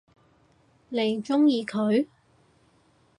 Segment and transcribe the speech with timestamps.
[0.89, 2.07] 你鍾意佢？